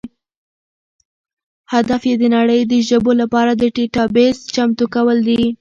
[1.73, 5.41] هدف یې د نړۍ د ژبو لپاره د ډیټابیس چمتو کول دي.